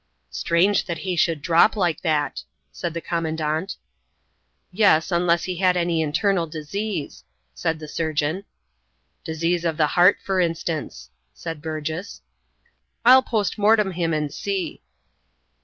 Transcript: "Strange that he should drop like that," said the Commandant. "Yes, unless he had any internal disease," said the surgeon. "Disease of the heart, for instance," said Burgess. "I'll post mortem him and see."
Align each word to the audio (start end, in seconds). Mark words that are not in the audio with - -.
"Strange 0.31 0.85
that 0.85 0.97
he 1.05 1.15
should 1.15 1.43
drop 1.43 1.75
like 1.75 2.01
that," 2.01 2.41
said 2.71 2.95
the 2.95 3.01
Commandant. 3.01 3.75
"Yes, 4.71 5.11
unless 5.11 5.43
he 5.43 5.57
had 5.57 5.77
any 5.77 6.01
internal 6.01 6.47
disease," 6.47 7.23
said 7.53 7.77
the 7.77 7.87
surgeon. 7.87 8.43
"Disease 9.23 9.63
of 9.63 9.77
the 9.77 9.85
heart, 9.93 10.17
for 10.19 10.39
instance," 10.39 11.11
said 11.35 11.61
Burgess. 11.61 12.21
"I'll 13.05 13.21
post 13.21 13.59
mortem 13.59 13.91
him 13.91 14.11
and 14.11 14.33
see." 14.33 14.81